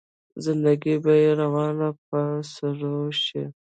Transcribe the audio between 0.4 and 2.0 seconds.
زنده ګي به يې روانه